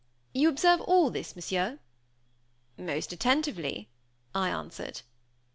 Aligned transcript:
You 0.33 0.49
observe 0.49 0.81
all 0.81 1.11
this, 1.11 1.35
Monsieur?" 1.35 1.77
"Most 2.75 3.13
attentively," 3.13 3.87
I 4.33 4.49
answered. 4.49 5.01